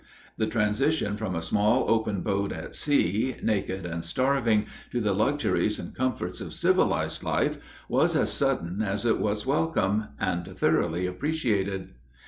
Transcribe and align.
The 0.35 0.47
transition 0.47 1.15
from 1.15 1.35
a 1.35 1.43
small 1.43 1.85
open 1.87 2.21
boat 2.21 2.51
at 2.51 2.73
sea, 2.73 3.35
naked 3.43 3.85
and 3.85 4.03
starving, 4.03 4.65
to 4.89 4.99
the 4.99 5.13
luxuries 5.13 5.77
and 5.77 5.93
comforts 5.93 6.41
of 6.41 6.55
civilized 6.55 7.21
life 7.21 7.59
was 7.87 8.15
as 8.15 8.33
sudden 8.33 8.81
as 8.81 9.05
it 9.05 9.19
was 9.19 9.45
welcome 9.45 10.07
and 10.19 10.57
thoroughly 10.57 11.05
appreciated. 11.05 11.89